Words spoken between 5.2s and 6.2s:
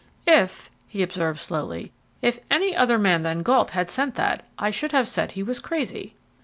he was crazy."